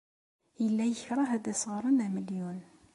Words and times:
Yella 0.61 0.83
yekṛeh 0.85 1.29
ad 1.35 1.45
as-ɣren 1.51 2.03
amelɣun. 2.05 2.59